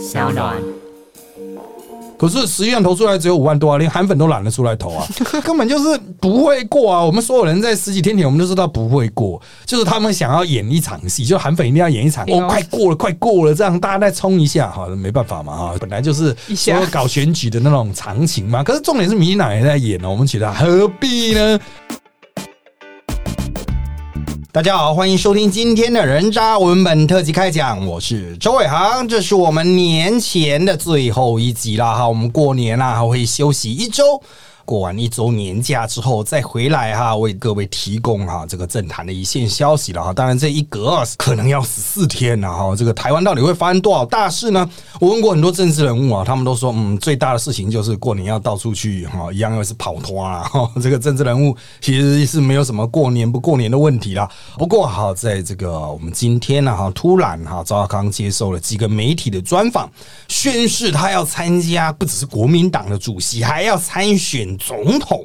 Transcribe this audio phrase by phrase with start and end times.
[0.00, 0.56] 小暖。
[2.18, 5.06] 可是实际上投出来只有五万多啊，连韩粉都懒得出来投啊，
[5.42, 7.02] 根本就是不会过啊！
[7.02, 18.62] 我们所有人在十几天前我们都知道不会过，就是他们想要演一场戏，就韩粉一定要演一场，哦，快过了，快过了，这样大家再冲一下，哈，没办法嘛，哈，本来就是所有搞选举的那种常情嘛。
[18.62, 21.58] 可是重点是民进党也在演呢，我们觉得何必呢？
[24.52, 34.20] 大家好，欢迎收听今天的人渣文本特辑开讲，我是周伟航，这是我们年前的最后一集了哈，我们过年啦会休息一周。
[34.70, 40.12] 过完一周年假之后再回来哈，为各位提供哈这个政坛的一线消息了哈。
[40.12, 42.76] 当然这一隔可能要十四天了哈。
[42.76, 44.70] 这个台湾到底会发生多少大事呢？
[45.00, 50.48] 我问过很多政治人物啊，他们都说嗯，最大的事情就是过年要到处去哈，一样又是跑脱啊。
[50.80, 54.30] 这个政治人物其实是没有什么过年不过年的问题啦。
[54.56, 59.90] 不过哈，在这个我们今天呢哈，突然哈，赵康接受了几个媒体的专访，
[60.28, 64.56] 宣誓他要参加不只是国民党的主席，还要参选。
[64.60, 65.24] 总统，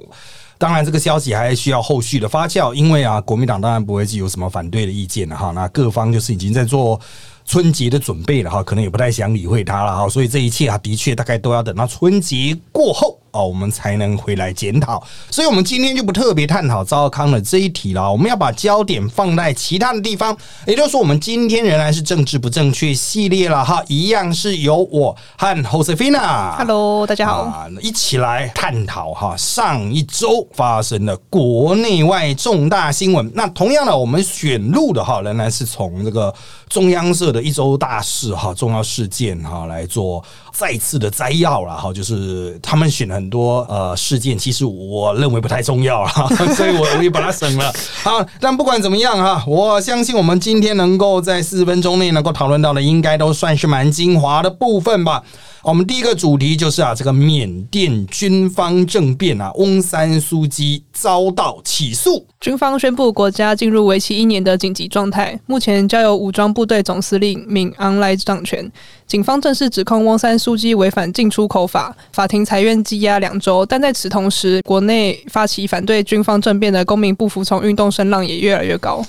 [0.57, 5.51] 当然这个消息还需要后续的发酵，因为啊，国民党当然不会有什么反对的意见了哈。
[5.51, 6.99] 那各方就是已经在做
[7.45, 10.09] 春节的准备了哈，可能也不太想理会他了哈。
[10.09, 13.19] 所以这一切啊，的确大概都要等到春节过后。
[13.35, 18.09] 哦，我们才能回来检讨，所以我们今天就不特别探讨赵康的这一题了。
[18.09, 33.29] 我们要把焦点放在其他的地方，也就是说，我们今天仍然是政治不正确系列了哈，一样是由我和 Josefina，Hello，大家好，一起来探讨哈上一周发生的国内外重大新闻。
[33.35, 36.33] 那同样的，我们选录的哈，仍然是从这个
[36.69, 43.15] 中央社的一周大事哈重要事件哈来做再次的摘要了哈，就是他们选了。
[43.15, 46.09] 很多呃事件，其实我认为不太重要了，
[46.53, 47.73] 所以我我也把它省了。
[48.03, 55.23] 好，但不管怎么样哈，我相信我们今天能够在四十分钟内能够讨论到的，应该都算是蛮精华的部分吧。
[55.65, 68.71] 我们第一个主题就是啊，这个缅甸军方政变啊，翁山苏基遭到起诉，军方宣布国家进入为期一年的紧急状态，目前交由武装部队总司令敏昂来掌权。
[69.07, 73.65] 警方正式指控翁山苏基违反进出口法，法庭裁院羁押两周。
[73.65, 79.03] 但在此同时，国内发起反对军方政变的公民不服从运动声浪也越来越高。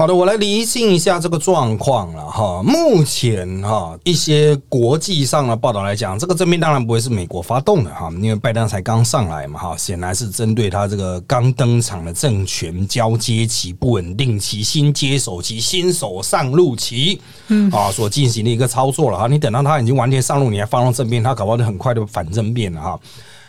[0.00, 2.62] 好的，我来厘清一下这个状况了哈。
[2.62, 19.26] 目前哈一些国际上的报道来讲，这个政变当然不会是美国发动的哈，因为拜登才刚上来嘛哈，显然是针对他这个刚登场的政权交接期、不稳定期、新接手期、新手上路期，嗯啊所进行的一个操作了哈。
[19.26, 22.98] 你等到他已经完全上路，你还发动政变，他搞不好就很快就反政变了哈。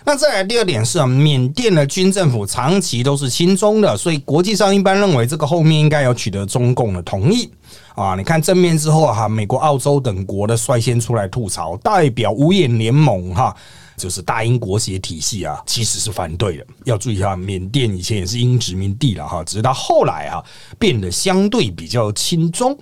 [0.03, 7.49] 那再来第二点是啊，缅甸的军政府长期都是亲中的，所以国际上一般认为这个后面应该有取得中共的同意
[7.93, 8.15] 啊。
[8.15, 13.55] 你看正面之后哈，美国、澳洲等国的率先出来吐槽，代表五眼联盟哈，
[13.95, 16.65] 就是大英国协体系啊，其实是反对的。
[16.85, 20.43] 要注意一下，缅甸以前也是英殖民地了哈，只是到后来啊，
[20.79, 22.75] 变得相对比较亲中。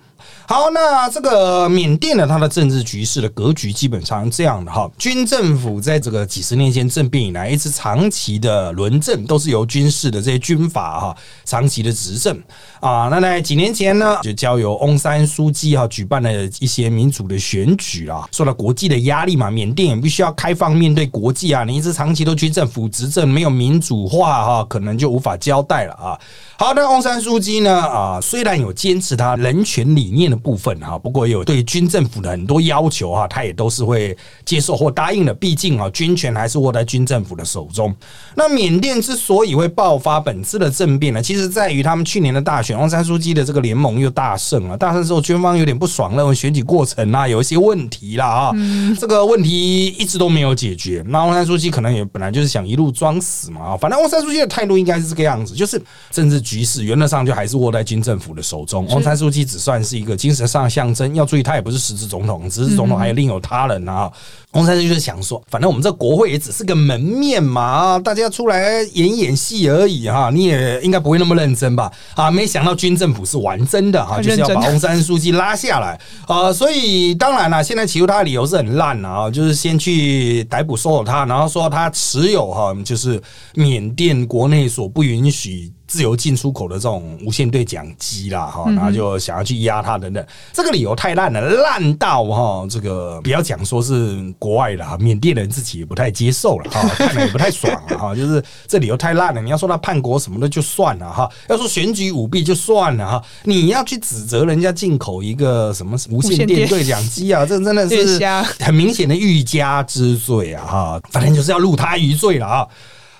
[0.49, 11.15] 好，那这个缅甸的它的政治局势的格局基本上是这样的哈，军政府在这个几十年前政变以来，一直长期的轮政都是由军事的这些军阀哈
[11.45, 12.35] 长期的执政
[12.79, 13.09] 啊。
[13.11, 26.19] 那在几年前呢，就交由翁山书记哈举办了一些民主的选举啊，受到国际的压力嘛，缅甸也必须要开放面对国际啊，你一直长期都军政府执政，没有民主化哈，可能就无法交代了啊。
[26.57, 30.38] 好，那翁山书记呢啊，虽然有坚持他人权理念的。
[30.39, 35.33] 部分哈，不过也有对军政府的很多要求哈，他也都是会接受或答应的。
[35.33, 37.95] 毕竟啊，军权还是握在军政府的手中。
[38.35, 44.77] 那缅甸之所以会爆发本次的政变呢，其实在于他们去年的大选，翁山书记的这个联盟又大胜了。
[44.77, 48.51] 大胜之后，军方有点不爽，认为选举过程啊有一些问题了啊。
[48.99, 51.03] 这个问题一直都没有解决。
[51.07, 53.77] 那翁山书记可能也本来就是想一路装死嘛啊。
[53.77, 58.85] 反正翁山书记的态度应该是这个样子，就是政治局势原则上就还是握在军政府的手中。
[58.87, 64.11] 翁山书记只算是一个精神上的象征，要注意，他也不是实质总统，实质总统还有另有他人啊。
[64.51, 71.91] 洪山就是想说，反正我们这国会也只是个门面嘛，大家出来演演戏而已哈，你也应该不会那么认真吧？
[72.13, 76.53] 啊，没想到军政府是玩真的哈，就是要把洪山书记拉下来啊。
[76.53, 83.19] 所以当然了，现在起诉他的理由是很烂啊，就是先去逮捕收了他，然后说他持有哈，就是
[83.55, 85.73] 缅甸国内所不允许。
[85.89, 90.23] 自由进出口的这种无线对讲机啦，哈，然后就想要去压它等等。
[90.53, 99.41] 这个理由太烂了，烂到哈，这个不要讲说是国外的哈，缅甸人自己也不太接受了哈， 看了也不太爽了哈，就是这理由太烂了。
[99.41, 108.19] 你要说他叛国什么的就算了哈，要说选举舞弊就算了哈，你要去指责人家进口一个什么无线电对讲机啊，这真的是
[108.59, 112.67] 很明显的欲加之罪啊哈，反正就是要入他于罪了啊。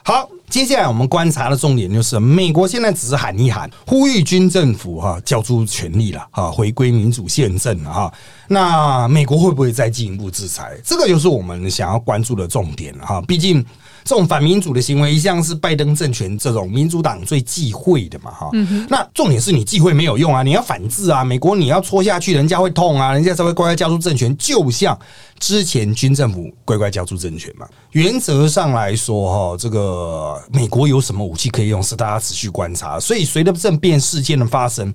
[0.03, 8.13] 好，接下来我们观察的重点就是，美国现在只是喊一喊，呼吁军政府哈交出权力了哈，回归民主宪政了哈。
[8.47, 10.79] 那美国会不会再进一步制裁？
[10.83, 13.21] 这个就是我们想要关注的重点了哈。
[13.21, 13.65] 毕竟。
[14.09, 18.49] 这种反民主的行为一向是拜登政权这种民主党最忌讳的嘛，哈。
[18.89, 21.23] 那重点是你忌讳没有用啊，你要反制啊。
[21.23, 24.35] 美国你要戳下去，人家会痛啊，人家才会乖乖交出政权。
[24.35, 24.97] 就像
[25.37, 27.67] 之前军政府乖乖交出政权嘛。
[27.91, 32.99] 原则上来说，哈，这个美国有什么武器可以用，是大家持续观察。
[32.99, 34.91] 所以随着政变事件的发生，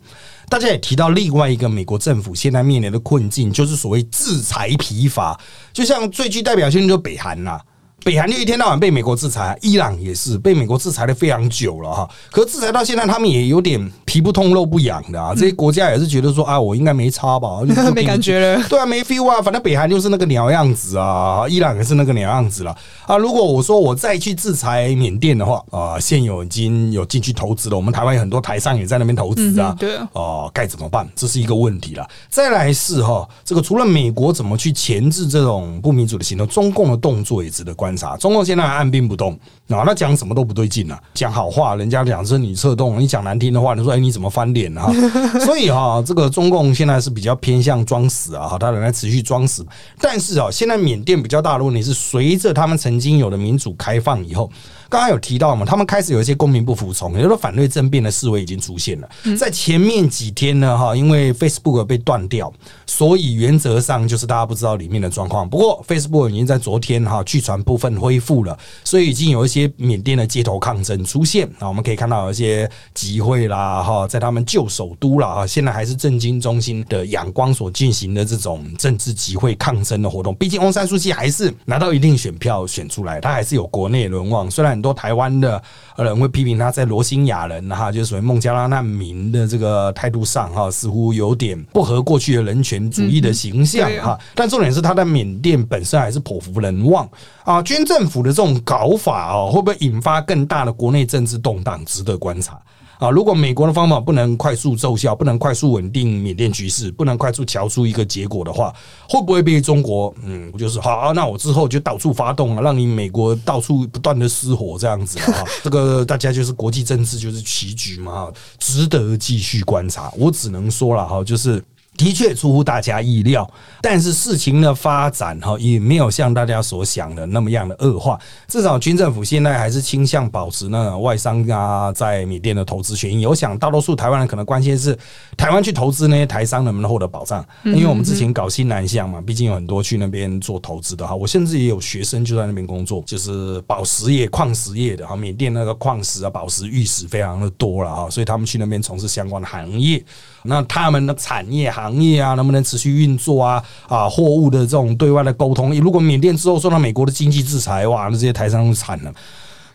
[0.49, 5.39] 大家也提到另外一个美国政府现在面临的困境，就是所谓制裁疲乏。
[5.73, 7.61] 就像最具代表性就是北韩呐。
[8.05, 12.07] 北韩就一天到晚被美国制裁，伊朗也是被美国制裁的非常久了哈。
[12.31, 15.33] 可制裁到现在，他们也有点皮不痛肉不痒的啊。
[15.35, 17.63] 这些国家也是觉得说啊，我应该没差吧，
[17.97, 18.63] 没感觉了。
[18.69, 19.41] 对啊，没 feel 啊。
[19.41, 23.17] 反正北韩就是那个鸟样子啊，伊朗也是那个鸟样子了啊。
[23.17, 29.75] 如果我说我再去制裁缅甸的话啊，现有已经有进去投资了，我们台湾有很多台商也在那边投资啊。
[29.79, 31.09] 对啊，哦，该怎么办？
[31.17, 32.07] 这是一个问题了。
[32.29, 38.17] 再来是哈，这个除了美国怎么去钳制这种不民主的行动，中共的动作也值得观察。
[38.19, 38.75] 中共现在还。
[38.75, 39.39] 按兵不动
[39.69, 41.01] 啊，那讲什么都不对劲了。
[41.15, 44.93] 讲好话，人家讲是你策动；你讲难听的话，你说哎，你怎么翻脸啊？
[45.47, 49.65] 所以哈，这个中共现在是比较偏向装死啊，哈，他仍然持续装死。
[50.01, 54.51] 但是啊，现在缅甸比较大的问题是，随着他们曾经有的民主开放以后。
[54.95, 59.09] 刚刚有提到嘛，他们开始有一些公民不服从，也就是说反对政变的示威已经出现了。
[59.37, 62.53] 在前面几天呢，哈，因为 Facebook 被断掉，
[62.87, 65.51] 所以原则上就是大家不知道里面的状况。
[65.51, 71.67] 不过 Facebook 已经在昨天哈据传部分恢复了，所以已经有一些缅甸的街头抗争出现啊。
[71.67, 80.33] 我们可以看到有一些集会啦，哈，在他们旧首都了哈，现在还是政经中心的仰光所进行的这种政治集会抗争的活动。
[80.37, 84.84] 毕竟翁山书记还是拿到一定选票选出来，他还是有国内轮望，虽然。
[84.85, 85.63] 很多台湾的
[85.97, 94.19] 人会批评他在罗兴亚人哈，就是属于孟加拉难民的这个态度上哈，似乎有点不合过去的人权主义的形象哈。
[94.35, 97.09] 但重点是他在缅甸本身还是颇服人望
[97.45, 97.63] 啊。
[97.63, 102.61] 军政府的这种搞法哦，会不会引发更大的国内政治动荡，值得观察。
[102.99, 108.73] 啊，如果美国的方法不能快速奏效，不能快速稳定缅甸局势，不能快速瞧出一个结果的话，
[109.09, 110.15] 会不会被中国？
[110.23, 115.45] 嗯，就是好，那我之后就到处发动了，让你美国到处不断的失火这样子啊？
[115.63, 120.13] 这个大家就是国际政治就是棋局嘛，值得继续观察。
[120.17, 121.63] 我只能说了哈，就是。
[121.97, 123.49] 的确出乎大家意料，
[123.81, 128.19] 但是事情的发展哈也没有像大家所想的那么样的恶化。
[128.49, 133.25] 至少军政府现在还是倾向保持那种外商啊在缅甸的投资权益。
[133.27, 134.99] 我想大多数台湾人可能关心是
[135.37, 141.15] 台湾去投资那些台商能不能获得保障，因为我们之前搞新南向嘛，毕竟有很多去那边做投资的哈。
[141.15, 145.15] 我甚至也有学生就在那边工作，就是宝石业、矿石业的哈。
[145.15, 150.05] 缅甸那个矿石啊、宝石、玉石非常的多了哈，所以他们去那边从事相关的行业。
[150.45, 153.63] 那他们的产业行业啊，能不能持续运作啊？
[153.89, 159.13] 啊，货物的这种对外的沟通，如果缅甸之后受到美国的经济制裁，哇，那这些台商就惨了。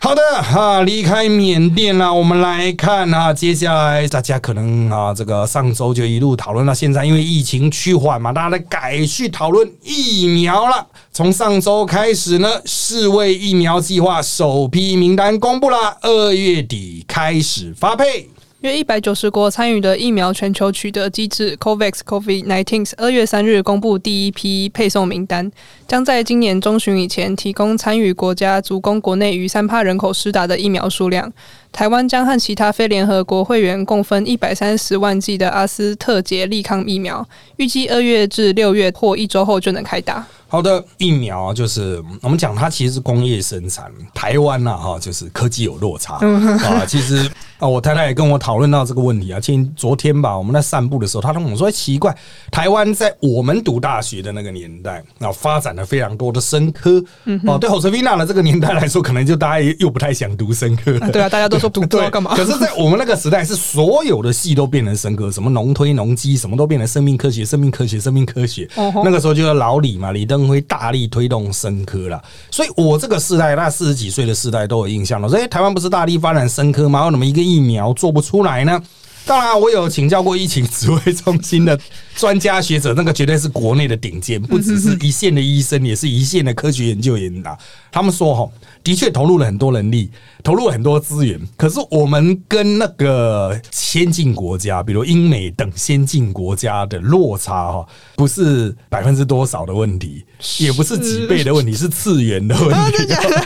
[0.02, 10.88] 好的，哈，离开缅甸了，我们来看啊，接下来大家可能啊，这个上周就一路讨论到现在，因为疫情趋缓嘛，大家改去讨论疫苗了。
[11.12, 18.30] 从上周开始呢，世卫疫苗计划首批名单公布了，二月底开始发配。
[18.62, 25.50] 约一百九十国参与的疫苗全球取得机制 COVAX COVID-19 二月三日公布第一批配送名单，
[25.88, 31.32] 将在今年中旬以前提供参与国家足供国内逾三帕人口施打的疫苗数量。
[31.72, 37.26] 台湾将和其他非联合国会员共分一百三十万剂的阿斯特捷利康疫苗，
[37.56, 40.28] 预计二月至六月或一周后就能开打。
[40.52, 46.84] 好的，疫苗啊，就是我们讲它其实是工业生产，台湾呐哈，就是科技有落差啊。
[46.88, 47.30] 其实
[47.60, 49.40] 啊，我太太也跟我讨论到这个问题啊。
[49.40, 52.18] 今昨天吧，我们在散步的时候，她跟我说奇怪，
[52.52, 57.04] 台湾在我们读大学的那个年代啊，发展了非常多的生科
[57.46, 57.60] 哦。
[57.60, 60.98] 对侯 o 维娜的这个年代来说，可能就大家又不太想读生科。
[61.12, 62.36] 对啊，大家都说 读这干嘛？
[62.36, 68.68] 可是，在我们那个时代，是所有的系都变成生科，什么农推农机，什么都变成生命科学、生命科学、生命科学。
[69.04, 70.39] 那个时候就是老李嘛，李登。
[70.48, 75.28] 会大力推动生科了，所以我这个世代，那四十几岁的世代都有印象了。
[75.28, 77.06] 所以台湾不是大力发展生科吗？
[77.06, 78.82] 为什么一个疫苗做不出来呢？
[79.30, 81.80] 当然，我有请教过疫情指挥中心的
[82.16, 87.56] 专家学者，那个绝对是国内的顶尖，不只是一线的医生，也是一线的科学研究员啊。
[87.92, 88.52] 他们说，哈，
[88.84, 90.10] 的确投入了很多人力，
[90.44, 91.40] 投入了很多资源。
[91.56, 100.24] 可是，我们跟那个先进国家，比如英美等先进国家的落差，哈，不是百分之多少的问题，
[100.58, 103.06] 也不是几倍的问题，是次元的问题，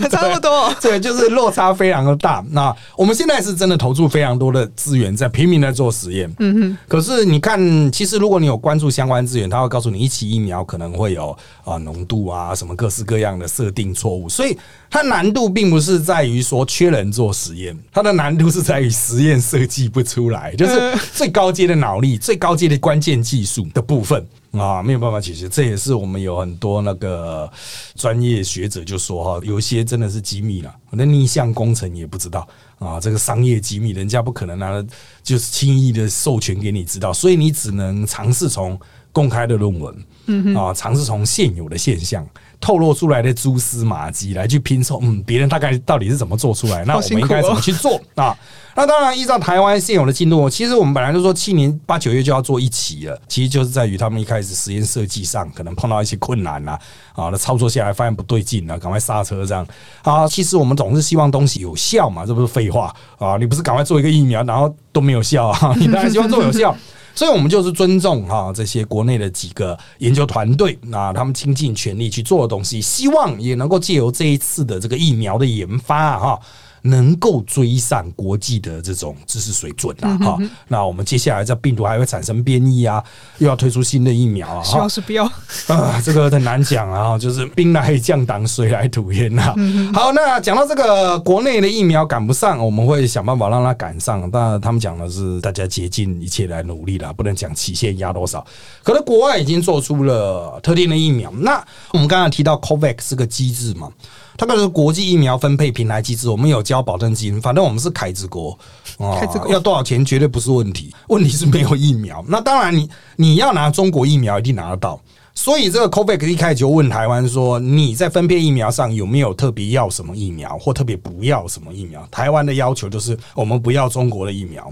[0.10, 0.74] 差不多。
[0.82, 2.42] 对，就是落差非常的大。
[2.52, 5.73] 那我们现在是真的投注非常多的资源在拼命的。
[5.74, 6.78] 做实验，嗯哼。
[6.88, 14.58] 可是你看，其实如果你有关注相关资源，他会告诉你，一期疫苗可能会有啊浓度啊什么各式各样的设定错误，所以
[14.90, 25.50] 它难度并不是在于说缺人做实验，它的难度是在于实验设计不出来，就是最高阶的脑力、最高阶的关键技术的部分啊，没有办法解决。
[25.50, 27.52] 这也是我们有很多那个
[27.96, 32.48] 专业学者就说哈，有些真的是机密了，那逆向工程也不知道。
[32.84, 34.84] 啊，这个商业机密，人家不可能拿
[35.24, 38.78] 就是轻易的授权给你知道，所以你只能尝试从
[39.12, 42.28] 公开的论文，嗯啊，尝试从现有的现象。
[42.64, 46.86] 透露出来的蛛丝马迹来去拼凑，嗯，别人大概到底是怎么做出来？
[46.86, 48.34] 那我们应该怎么去做啊？
[48.76, 56.80] 那当然，依照台湾现有的进度，其实我们本来就说去年八九月就要做一期了，其实就是在于他们一开始实验设计上可能碰到一些困难啦，
[57.14, 59.68] 啊，那操作下来发现不对劲了，赶快刹车这样
[60.02, 60.26] 啊。
[60.26, 63.36] 其实我们总是希望东西有效嘛，这不是废话啊？
[63.38, 65.74] 你不是赶快做一个疫苗，然后都没有效啊？
[65.78, 66.74] 你当然希望做有效。
[67.16, 76.40] 所以，我们就是尊重哈这些国内的几个研究团队，那他们倾尽全力去做的东西，希望也能够借由这一次的这个疫苗的研发哈。
[76.84, 80.18] 能够追上国际的这种知识水准啊！
[80.18, 80.38] 哈，
[80.68, 83.04] 那我们接下来这病毒还会产生变异啊，
[83.38, 84.64] 又要推出新的疫苗啊！
[84.64, 85.24] 希望是不要
[85.68, 89.56] 啊，这个很难讲啊，就是兵来将挡，水来土掩呐。
[89.94, 94.30] 好，那讲到这个国内的疫苗赶不上，我们会想办法让它赶上。
[94.30, 98.46] 但，他们讲的是大家竭尽一切来努力了，不能讲期限压多少。
[98.84, 101.32] 可能国外已经做出了特定的疫苗。
[101.32, 103.90] 那我们刚才提到 COVAX 是个机制嘛？
[104.38, 108.58] 它可是国际疫苗分配平台机制，我们有交保证金，反正我们是凯子国
[108.98, 112.24] 啊，要多少钱绝对不是问题，问题是没有疫苗。
[112.28, 115.00] 那当然，你你要拿中国疫苗一定拿得到。
[115.36, 122.08] 所以这个 COVAX 一开始就问台湾说，你在分配疫苗上有没有特别要什么疫苗，或特别不要什么疫苗？
[122.12, 124.68] 台湾的要求就是我们不要中国的疫苗，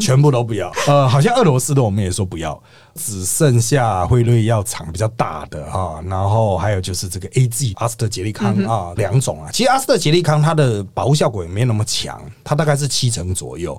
[0.00, 0.72] 全部都不要。
[0.88, 2.60] 呃，好像俄罗斯的我们也说不要。
[2.98, 13.78] 只剩下辉瑞药厂比较大的啊，然后还有就是这个 A G 阿斯特捷利康啊两种啊，其实阿斯特捷利康它的保护效果也没那么强，它大概是七成左右，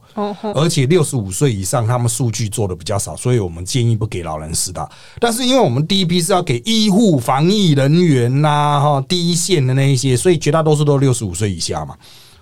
[0.54, 4.88] 而且六十五岁以上他们数据做的比较少，所以我们建议不给老人施打。
[5.20, 11.96] 但是因为我们第一批是要给医护防疫人员呐哈第一线的那一些，所以绝大多数都六十五岁以下嘛。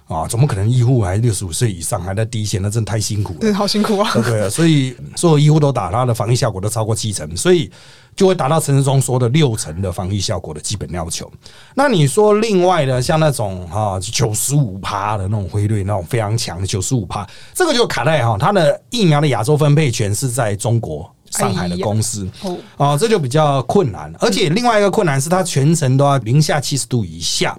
[0.08, 2.62] 啊，怎么可能医护还六十五岁以上还在第一线？
[2.62, 4.12] 那真的太辛苦了，对，好辛苦啊！
[4.24, 7.72] 对， 所以所有医护都打，它的防疫效果都超过七成，所以
[8.16, 11.28] 就会达到陈世忠说的六成的防疫效果的基本要求。
[11.74, 24.14] 那你说另外的，像那种哈九十五趴的那种辉瑞那种非常强的九十五趴，这个就卡在哈，它的疫苗的亚洲分配权是在中国上海的公司哦，啊，这就比较困难。
[24.20, 27.58] 而且另外一个困难是，它全程都要零下七十度以下。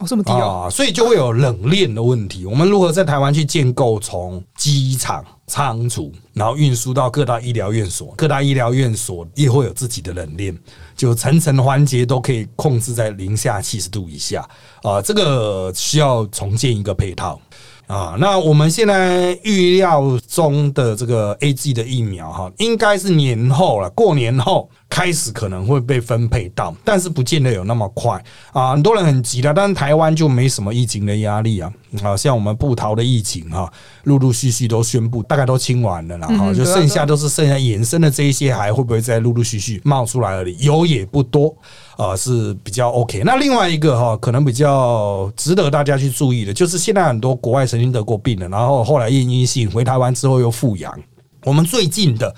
[0.00, 2.44] 哦这么低啊，所以就会有冷链的问题。
[2.44, 8.12] 我们如何在台湾去建构从机场仓储，然后运输到各大医疗院所？
[8.16, 10.58] 各大医疗院所也会有自己的冷链，
[10.96, 14.44] 就层层环节都可以控制在零下七十度以下
[14.82, 15.00] 啊。
[15.00, 17.40] 这个需要重建一个配套。
[17.92, 28.18] 啊，那我们现在预料中的这个 A G 的疫苗哈，应该是年后了，过年后开始可能会被分配到，但是不见得有那么快
[28.54, 28.70] 啊。
[28.72, 31.70] 很多人很急的，但是台湾就没什么疫情的压力啊。
[32.02, 33.70] 啊，像我们布桃的疫情哈，
[34.04, 40.56] 陆陆续续都宣布，大概都清完了，然后就剩下都是剩下衍生的这一些，还会不会再陆陆续续冒出来而已？
[40.64, 41.54] 有也不多。
[42.02, 43.22] 啊，是比较 OK。
[43.24, 50.92] 那另外一个哈，可能比较值得大家去注意的，就是现在很多国外曾经得过病的，然后后来验阴性，回台湾之后又复阳。
[51.44, 52.34] 我们最近的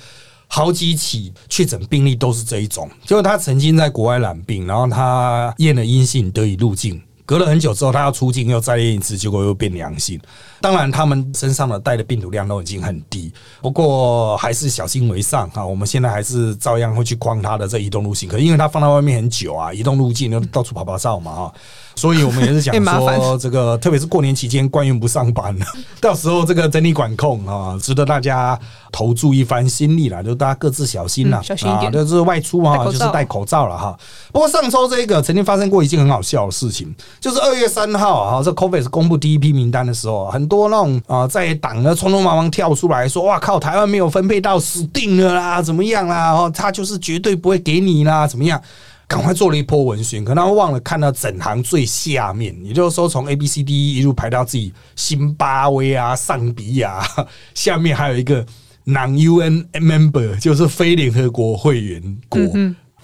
[0.46, 7.00] 好几起确诊病例都是这一种，就是他曾经在国外染病，然后他验了阴性，得以入境。
[7.26, 10.20] 隔了很久之后，他要出境又再练一次，结果又变良性。
[10.60, 15.64] 当然，他们身上的带的病毒量都已经很低，不过还是小心为上啊。
[15.64, 21.54] 我们现在还是照样会去框他的这移动路径，可因为他放在外面很久啊，移动路径又到处跑跑照嘛哈。
[21.94, 25.66] 所以我们也是想 说，这个特别是过年期间，官员不上班了，
[26.00, 28.58] 到时候这个整体管控啊，值得大家
[28.90, 33.96] 投注一番心力了，就大家各自小心啦，小心一点，就是外出啊，就是戴口罩了哈。
[34.32, 46.32] 不过上周这个曾经发生过一件很好笑的事情，就是二月三号啊，这 Covid 公布第一批名单的时候，很多那种啊在党呢匆匆忙忙跳出来说，哇靠，台湾没有分配到，死定了啦，怎么样啦？
[46.32, 48.60] 哦，他就是绝对不会给你啦，怎么样？
[49.06, 57.02] 赶快做了一波文宣，可能忘了看到整行最下面，也就是说从 A B C D 一路排到自己新巴威啊、上比亚，
[57.54, 58.44] 下面还有一个
[58.86, 62.40] Non U N Member，就是非联合国会员国。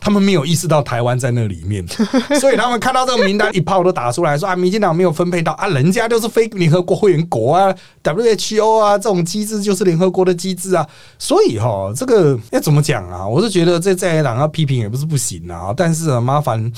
[0.00, 1.86] 他们没有意识到台湾在那里面，
[2.40, 10.86] 所以他们看到这个名单一炮都打出来说啊，民进党没有分配到啊，人家就是非联合国会员国啊，WHO 啊这种机制就是联合国的机制啊，
[11.18, 13.26] 所以哈，这个要怎么讲啊？
[13.26, 16.72] 我是觉得这在野党要批评也不是不行啊，但是麻烦。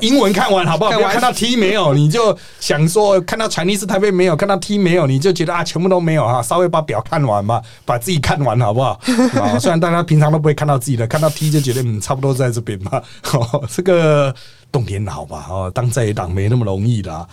[0.00, 0.92] 英文看完好不好？
[0.92, 6.42] 不要看到 T 没有，你就想说看到 Chinese 台北没有，看到 T 没有，你就觉得啊，全部都没有啊。
[6.42, 8.98] 稍微把表看完吧，把自己看完好不好？
[9.40, 13.02] 啊，虽然大家平常都不会看到自己的，看到 T 就觉得嗯，差不多在这边吧。
[13.34, 14.34] 哦，这个
[14.70, 15.46] 动点脑吧？
[15.50, 17.26] 哦，当在野党没那么容易啦。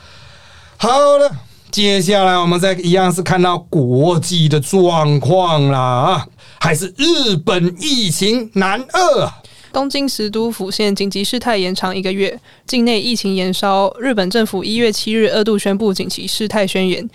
[0.77, 1.31] 好了，
[1.71, 6.27] 接下来我们再一样是看到国际的状况啦啊，
[6.59, 9.29] 还是日本疫情难遏。
[9.71, 13.93] 东京十都府县紧急事态延长一个月，境内疫情延烧。
[13.99, 17.07] 日本政府一月七日二度宣布紧急事态宣言，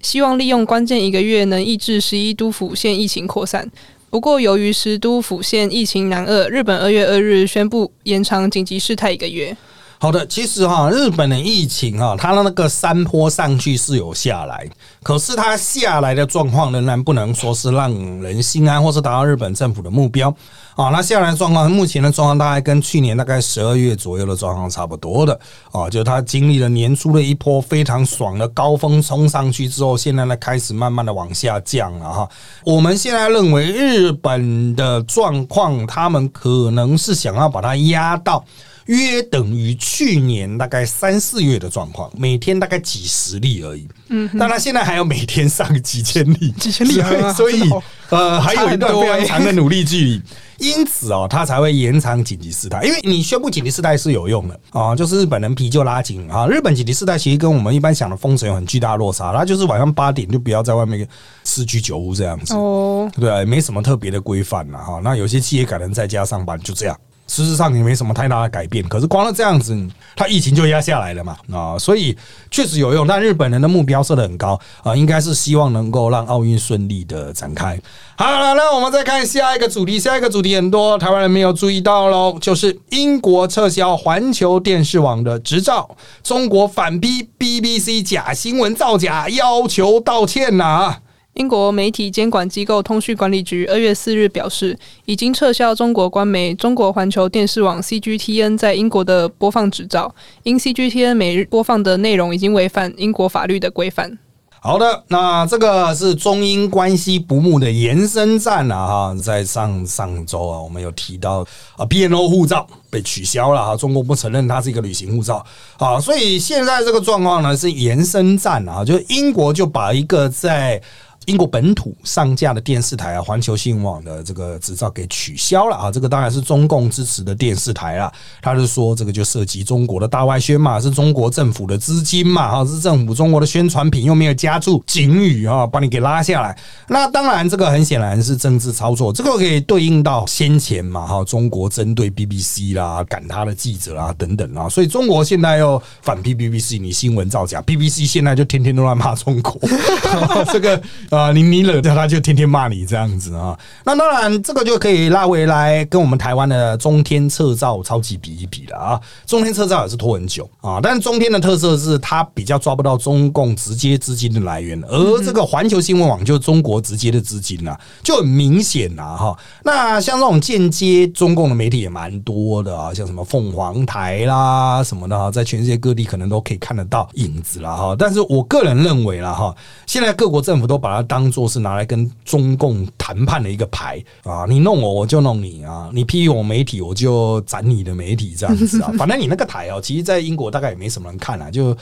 [0.00, 3.70] 希望利用关键一个月能抑制十一都府县疫情扩散。
[4.10, 9.54] 不过，由于十都府县疫情难遏，日本二月二日宣布延长紧急事态一个月。
[10.00, 14.64] 好的，其实哈，日本的疫情哈，它的那个山坡上去是有下来，
[15.02, 20.32] 可是它下来的状况仍然不能说是让人心安，或是达到日本政府的目标
[20.78, 20.90] 啊。
[20.90, 25.38] 那现在的状况，目前的状况大概跟去年大概十二月左右的状况差不多的
[25.72, 32.28] 啊，就是它经历了年初的一波非常爽的高峰冲上去之后，现在呢开始慢慢的往下降了哈。
[32.64, 38.44] 我们现在认为日本的状况，他们可能是想要把它压到。
[38.88, 43.86] 约等于去年大概三四月的状况，每天大概几十例而已。
[44.08, 46.94] 嗯，但他现在还要每天上几千例，几千例，
[47.36, 47.62] 所以
[48.08, 50.22] 呃，还有一段非常长的努力距离。
[50.56, 56.48] 因此哦，他才会延长紧急事态，因为你宣布紧急事态是有用的啊，就是日本人皮就拉紧啊。
[56.48, 61.06] 日本紧急事态其实跟我们一般想的封城有很巨大落差，它就是晚上八点就不要在外面
[61.44, 64.98] 吃居酒屋这样子哦，对，没什么特别的规范了哈。
[65.04, 66.98] 那有些企业改成在家上班，就这样。
[67.28, 69.78] 事实上也没什么太大的改变，可是光了这样子，
[70.16, 72.16] 它疫情就压下来了嘛啊，所以
[72.50, 73.06] 确实有用。
[73.06, 77.78] 但日本人的目标设的很高啊，应该是希望能够让奥运顺利的展开。
[78.16, 90.96] 好了，那我们再看下一个主题，下一个主题很多台湾人没有注意到喽，就是英国撤销环球电视网的执照，中国反批 BBC 假新闻造假，要求道歉呐。
[91.38, 104.18] 英国媒体监管机构通讯管理局二月四日表示，已经撤销中国官媒中国环球电视网 （CGTN） 在英国的播放执照，因 CGTN 每日播放的内容已经违反英国法律的规范。
[104.60, 111.46] 好的，那这个是中英关系不睦的延伸战了哈，在上上周啊，我们有提到
[111.76, 115.46] 啊，BNO 护照被取消了哈，中国不承认它是一个旅行护照
[115.78, 120.82] 啊，所以现在这个状况呢是延伸战啊，就英国就把一个在
[121.28, 128.10] 英国本土上架的电视台啊，环球新闻网的这个执照给取消了啊，这个当然是中共支持的电视台了。
[128.40, 136.58] 他就说这个就涉及中国的大外宣嘛，是中国政府的资金嘛，哈，是政府中国的宣传品，又没有加注警语啊，把你给拉下来。
[136.88, 149.60] 那当然，这个很显然是政治操作，这个可以对应到先前嘛，哈，中国针对 BBC 啦，赶他的记者啊等等啊，所以中国现在又反批 BBC，你新闻造假，BBC 现在就天天都在骂中国，
[150.50, 150.82] 这个。
[151.18, 159.00] 啊，你你惹到他就天天骂你这样子啊，那当然这个就可以拉回来跟我们台湾的中天测照超级比一比了啊。
[159.26, 169.36] 中天测照也是拖很久啊，但是中天的特色是它比较抓不到中共直接资金的来源，而这个环球新闻网就是中国直接的资金啊，就很明显呐哈。
[169.64, 177.96] 那像这种间接中共的媒体也蛮多的啊，像什么凤凰台啦什么的哈，在全世界各地可能都可以看得到影子了哈。
[177.98, 179.54] 但是我个人认为了哈，
[179.86, 184.44] 现在各国政府都把它当做是拿来跟中共谈判的一个牌啊！
[184.48, 185.88] 你弄我，我就弄你啊！
[185.92, 188.92] 你批我媒体，我就斩你的媒体，这样子啊！
[188.96, 191.76] 反正你那个台哦，其实，在英国大概也没什么人看啊，就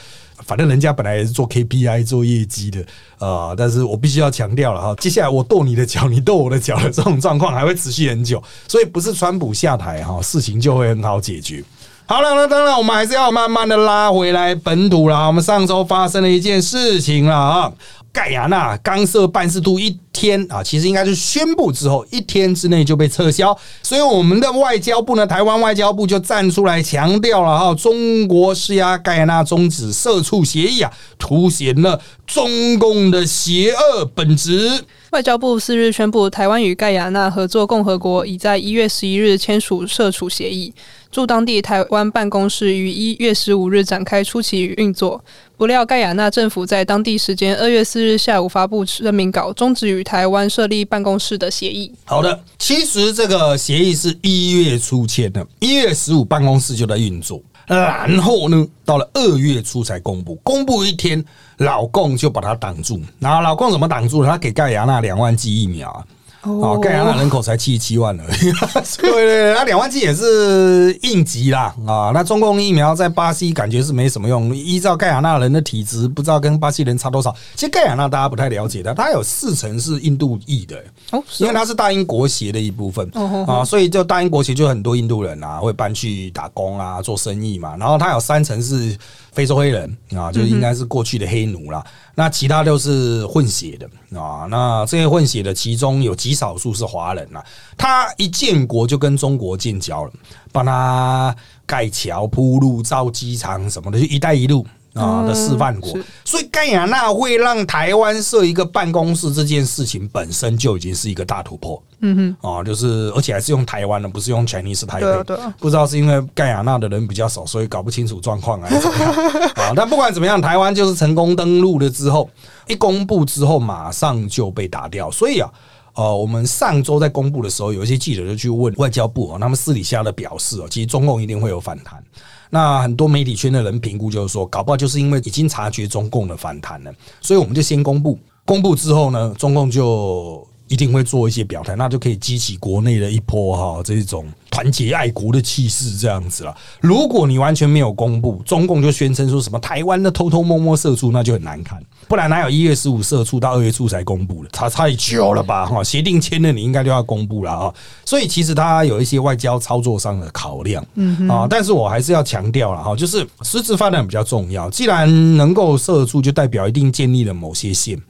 [0.46, 2.80] 反正人家本来也是做 KPI 做业绩的
[3.18, 3.54] 啊。
[3.54, 11.62] 但是我必须要强调了哈，接下来我跺你的脚，你跺我的脚的这种状况还会持续很久，所以不是川普下台哈，事情就会很好解决。
[12.08, 15.26] 好了，那当然我们还是要慢慢的拉回来本土了。
[15.26, 17.72] 我们上周发生了一件事情了啊，
[18.16, 34.82] 盖亚纳刚设办事处一天啊，其实应该是宣布之后一天之内就被撤销，所以我们的外交部呢，台湾外交部就站出来强调了哈，中国施压盖亚纳终止社畜协议啊，凸显了中共的邪恶本质。
[35.16, 40.70] 外交部四日宣布，台湾与盖亚纳合作共和国已在一月十一日签署社处协议，
[41.10, 45.24] 驻当地台湾办公室于一月十五日展开初期运作。
[45.56, 51.90] 不料，盖亚纳政府在当地时间二月四日下午发布声明稿，终止与台湾设立办公室的协议。
[52.04, 57.40] 好的，其实这个协议是一月初签的，一月十五办公室就在运作。
[57.66, 61.24] 然后呢，到了二月初才公布，公布一天，
[61.58, 63.00] 老共就把它挡住。
[63.18, 64.24] 然后老共怎么挡住？
[64.24, 66.04] 他给盖亚纳两万剂疫苗啊。
[66.48, 68.52] 哦，盖亚纳人口才七十七万而已，
[68.98, 72.12] 对对对，那两万剂也是应急啦啊！
[72.14, 77.34] 那中共疫苗在巴西感觉是没什么用，依照盖亚纳人的体质，不知道跟巴西人差多少。
[77.56, 83.10] 其实盖亚纳大家不太了解的，它有四成是印度裔的哦，因为它是大英国协的一部分
[83.48, 87.76] 啊，所以就大英国协就很多印度人啊会搬去打工啊做生意嘛。
[87.76, 88.96] 然后它有三成是
[89.36, 91.84] 非洲黑人啊，就应该是过去的黑奴啦。
[92.14, 97.44] 那其他都是混血的啊，那这些混血的其中有极少数是华人啦。
[97.76, 100.12] 他一建国就跟中国建交了，
[100.50, 104.66] 帮他盖桥铺路造机场什么的，就“一带一路”。
[104.96, 111.82] 啊的示范国，所以盖亚纳会让台湾设一个办公室这件事情本身就已经是一个大突破。
[112.00, 115.24] 嗯哼，啊，就是而且还是用台湾的，不是用 Chinese 台北。
[115.24, 119.12] 对，不知道是因为盖亚纳的人比较少，所以搞不清楚状况还是怎么样。
[119.54, 122.28] 啊，但不管怎么样，台湾就是成功登陆了之后，
[122.66, 125.10] 一公布之后马上就被打掉。
[125.10, 125.50] 所以啊，
[125.94, 132.02] 呃，我们上周在公布的时候，有一些记者就去问外交部哦，他们私底下的表示哦，其实中共一定会有反弹。
[132.50, 144.26] 那很多媒体圈的人评估就是说，搞不好就是因为已经察觉中共的反弹了，所以我们就先公布，公布之后呢，中共就一定会做一些表态，那就可以激起国内的一波哈这种。
[144.48, 146.56] 团结爱国的气势这样子了。
[146.80, 151.78] 如果你完全没有公布，中共就宣称说什么台湾的偷偷摸摸射出，那就很难看。
[152.08, 154.48] 不然哪有一月十五射出到二月初才公布的？
[154.50, 155.66] 差太久了吧？
[155.66, 157.74] 哈，协定签了，你应该就要公布了啊。
[158.06, 161.46] 所以其实他有一些外交操作上的考量，嗯啊。
[161.50, 164.70] 但是我还是要强调了哈，就是实质发展比较重要。
[164.70, 168.00] 既然能够射出，就代表一定建立了某些线。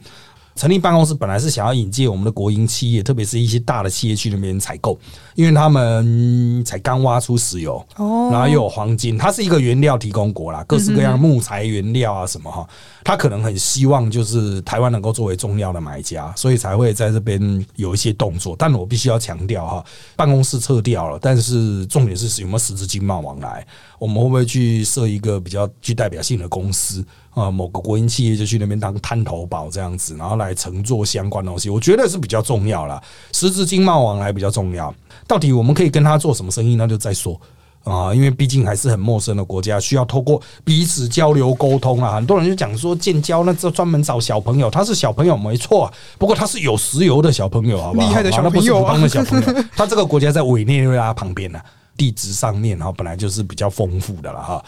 [0.57, 4.99] 成立办公室本来是想要引荐我们的国营企业，特别是一些大的企业去那边采购，
[5.35, 12.67] 因为他们才刚挖出石油，哦，然后又有黄金，它是一个原料提供国啦，各式各样木材原料啊什么哈，
[13.03, 18.55] 他可能很希望就是台湾能够作为重要的买家，所以才会在这边有一些动作。
[18.57, 23.63] 但我必须要强调哈，办公室撤掉了，但是重点是有没有实质经贸往来，
[23.99, 27.05] 我们会不会去设一个比较具代表性的公司？
[27.37, 32.99] 啊，某个国营企业就去那边当探头堡这样子，然后来乘坐相关东西，我觉得是比较重要了。
[33.31, 34.91] 实质经贸往来比较重要。
[35.27, 37.39] 到底我们可以跟他做什么生意，那就再说
[37.83, 38.11] 啊。
[38.11, 42.15] 因为毕竟还是很陌生的国家，需要透过彼此交流沟通啊。
[42.15, 48.07] 很多人就讲说建交，那这专门找小朋友，他是小朋友没错，不过他是有石油的小朋友，好不好？
[48.07, 49.63] 厉害的小朋友啊，的小朋友。
[49.75, 51.59] 他这个国家在委内瑞拉旁边呢，
[51.95, 54.65] 地质上面哈本来就是比较丰富的了哈。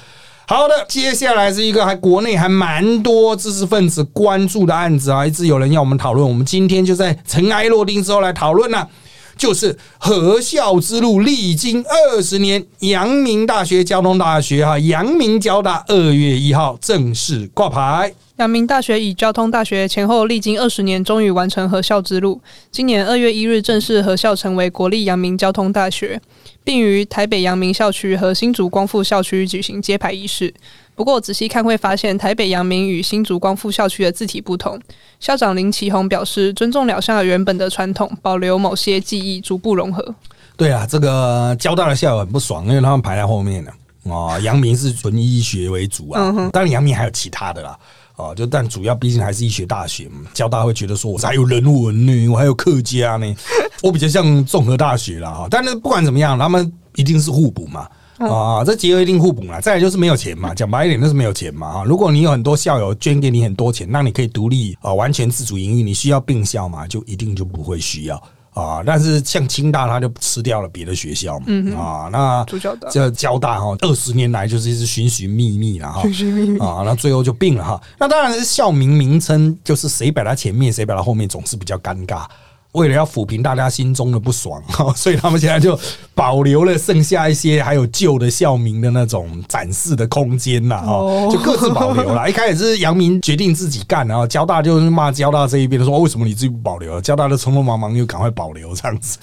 [0.50, 8.90] 好的，接下来是一个还国内还蛮多知识分子关注的案子啊，一直有人要我们讨论，我们今天就在尘埃落定之后来讨论了，
[9.40, 18.14] 就是合校之路历经二十年，阳明大学交通大学哈，阳明交大二月一号正式挂牌。
[18.36, 26.22] 阳明大学以交通大学前后历经二十年，终于完成合校之路，今年二月一日正式合校成为国立阳明交通大学。
[26.70, 30.54] 并于台北阳明校区和新竹光复校区举行揭牌仪式。
[31.00, 34.78] 不过仔细看会发现，台北阳明与新竹光复校区的字体不同。
[35.22, 40.14] 校长林奇宏表示，尊重了校原本的传统，保留某些记忆，逐步融合。
[40.58, 43.72] 对啊，这个交大的校友很不爽，因为他们排在后面呢。
[44.04, 47.80] 哦，阳明是纯医学为主啊，当然阳明还有其他的啦。
[48.18, 53.36] 哦，就但主要毕竟还是医学大学嘛，交大会觉得说我还有人文呢，我还有客家呢，
[53.82, 55.48] 我比较像综合大学啦哈。
[55.50, 57.88] 但是不管怎么样，他们一定是互补嘛，
[58.20, 59.60] 啊，这结合一定互补嘛。
[59.62, 61.84] 再来就是没有钱嘛，讲白一点就是没有钱嘛啊。
[61.86, 68.22] 如果你有很多校友捐给你很多钱，那你可以独立啊，完全自主营运，你需要并校嘛，就一定就不会需要。
[68.52, 71.46] 啊，但是像清大，他就吃掉了别的学校嘛。
[71.78, 72.46] 啊，那
[72.90, 76.02] 这交大哈，二十年来就是一直寻寻觅觅了哈。
[76.02, 77.80] 寻寻觅觅啊，那最后就病了哈。
[77.98, 82.26] 那当然是校名名称，就是谁摆在前面，谁摆在后面，总是比较尴尬
[82.74, 84.62] 为了要抚平大家心中的不爽，
[84.96, 85.78] 所以他们现在就
[86.14, 92.28] 保留了剩下一些还有旧的校名的那种展示的空间呐，哦，就各自保留了。
[92.30, 97.02] 一开始是杨明决定自己干，然后交大就是骂交大这一边说为什么你自己不保留？
[97.02, 99.18] 交大的匆匆忙忙又赶快保留这样子。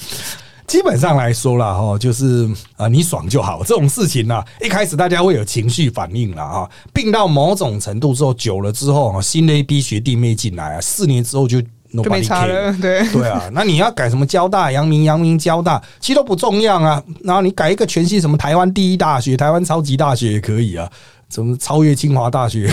[0.67, 3.63] 基本上来说了哈，就是啊，你爽就好。
[3.63, 12.73] 这种事情呢，一开始大家会有情绪反应了哈，病到某种程度之后，久了之后，新的一批学弟妹进来啊，四年之后就就没差了。
[12.81, 17.03] 对对啊，那你要改什么交大、阳明、阳明交大，其实都不重要啊。
[17.23, 20.91] 然后你改一个全新什么台湾第一大学、台湾超级大学也可以啊。
[21.29, 22.71] 怎么超越清华大学？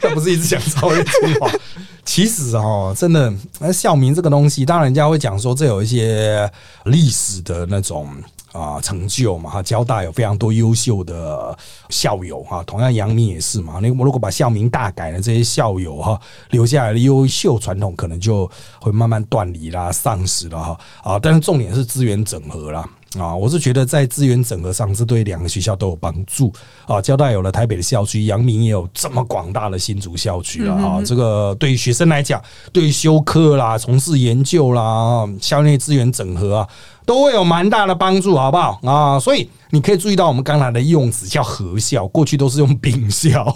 [0.00, 1.50] 他 不是一直想超越清华？
[2.04, 6.48] 其实哦，真的，那校名这个东西，当然人家会讲说，这有一些
[6.84, 8.08] 历史的那种
[8.54, 9.50] 啊成就嘛。
[9.50, 11.54] 哈，交大有非常多优秀的
[11.90, 13.80] 校友哈，同样阳明也是嘛。
[13.82, 16.18] 那我如果把校名大改了，这些校友哈
[16.50, 20.80] 留下来的优秀传统，可能就会慢慢断离啦、丧失了哈。
[21.02, 22.88] 啊，但是重点是资源整合啦。
[23.18, 26.52] 啊，我是觉得在资源整合上是对两个学校都有帮助
[26.86, 27.00] 啊。
[27.00, 31.02] 交大有了台北的校区，阳明也有这么广大的新竹校区了啊。
[31.04, 36.68] 这个对于学生来讲，对于修课啦、从事研究啦、校内资源整合啊，
[37.04, 39.18] 都会有蛮大的帮助，好不好啊？
[39.18, 43.54] 所以你可以注意到我们刚才的用词叫合校，过去都是用并校，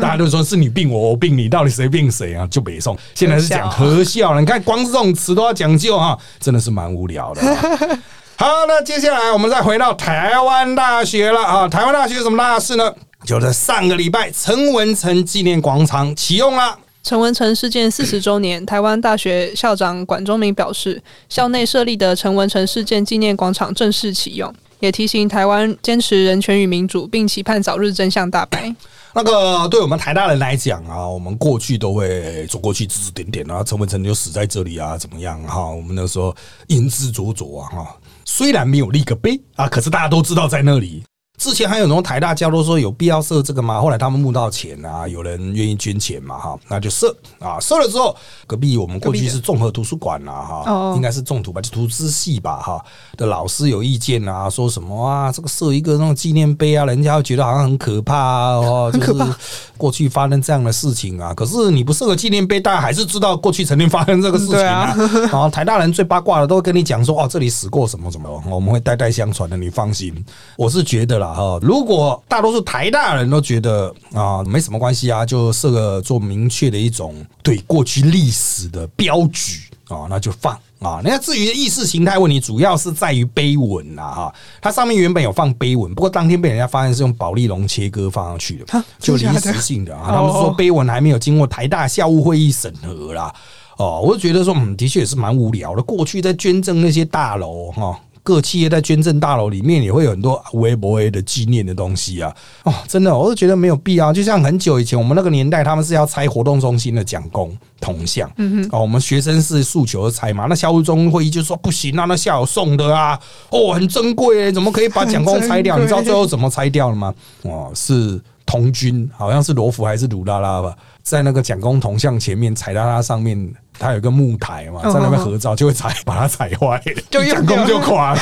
[0.00, 2.46] 大家都说是你并我，我并你，到底谁并谁啊？
[2.48, 7.98] 就北宋，现在是讲合校了，你看光是这种词都要讲究啊，真的是蛮无聊的。
[8.36, 11.68] 好，那接下来我们再回到台湾大学了啊！
[11.68, 12.92] 台湾大学有什么大事呢？
[13.24, 16.76] 就在上个礼拜，陈文成纪念广场启用了。
[17.04, 28.74] 陈文成事件四十周年，台湾大学校长管中明表示，校内设立的陈文成事件纪念广场正式启用，也提醒台湾坚持人权与民主，并期盼早日真相大白。
[29.14, 35.70] 那个对我们台大人来讲啊，我们过去都会走过去指指点点啊，陈文成就死在这里啊，怎么样哈？
[35.70, 36.34] 我们那时候
[36.66, 37.96] 言之灼灼啊哈。
[38.24, 41.04] 虽然没有立个碑啊，可是大家都知道在那里。
[41.36, 43.80] 之前还有那种台大教都说有必要设这个吗？
[43.80, 47.58] 后来他们募到钱啊，有人愿意捐钱嘛，哈，那就设啊。
[47.58, 48.16] 设了之后，
[48.46, 52.82] 隔壁我们过去是综合图书馆呐，哈，应该是重图吧，就图资系吧，哈
[53.16, 59.34] 的老师有意见啊，说什么啊，这个设一个那种纪念碑啊，人家会觉得好像很可怕哦， 就是
[59.76, 61.34] 过去发生这样的事情啊。
[61.34, 64.94] 可是你不设个纪念碑，大家还是知道过去曾经发生这个事情啊。
[64.96, 70.14] 然后 台大人最八卦的都会跟你讲说，哦，这里死过什么什么，我们会代代相传的，你放心。
[70.56, 71.30] 我是觉得啦。
[71.30, 81.00] 啊，如果大多数台大人都觉得啊没什么关系啊，就设个做明确的一种对过去历史的标举啊，那就放啊。
[81.02, 90.12] 那至于意识形态问题，主要是在于碑文呐哈，它上面原本有放碑文，不过当天被人家发现是用保利龙切割放上去的，就临时性的啊。
[90.14, 93.34] 他们说碑文还没有经过台大校务会议审核啦。
[93.76, 95.82] 哦，我就觉得说，嗯，的确也是蛮无聊的。
[95.82, 97.98] 过去在捐赠那些大楼哈。
[98.24, 102.34] 各企业在捐赠大楼里面也会有很多微博的纪念的东西啊！
[102.62, 104.10] 哦，真的，我是觉得没有必要。
[104.10, 110.46] 就像很久以前我们那个年代，他们是要拆活动中心的蒋公铜像，嗯哼，哦，我们学生是诉求而拆嘛。
[110.48, 115.76] 那校务中会议就说不行啊，那校友送的啊，哦，很珍贵，怎么可以把蒋公拆掉？
[115.78, 117.14] 你知道最后怎么拆掉了吗？
[117.42, 123.54] 哦，是童军，好像是罗浮还是鲁拉拉吧，在那个蒋公铜像前面踩到它上面。
[123.78, 128.20] 他有个木台嘛，在那边合照就会踩， 把它踩坏，蒋公就垮了。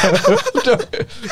[0.65, 0.77] 对，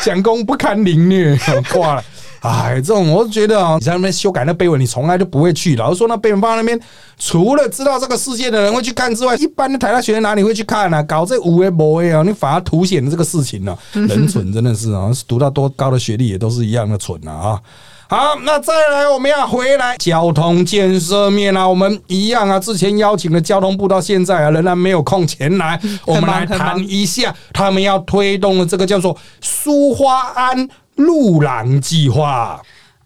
[0.03, 1.39] 蒋公不堪凌虐，
[1.73, 2.05] 垮了。
[2.41, 5.77] 哎，这种我觉得啊，你在那边修改那碑文，你从来就不会去。
[5.77, 6.81] 老是说那碑文放在那边，
[7.19, 11.03] 除了知道这个世界的人会去看之外，一般的台大学生哪里会去看呢？
[11.05, 13.77] 搞这五 A 博 A 啊，你反而凸显了这个事情呢。
[13.93, 17.61] 人蠢真的是啊，读到多高的学历也都是一样的蠢啊啊！
[18.11, 22.59] 好，那再来，我们要回来交通建设面啊，我们一样啊。
[22.59, 32.61] 之前邀请的交通部到现在啊，仍然没有空前来，我们来谈一下他们要推动的这个叫做苏花安路廊计划。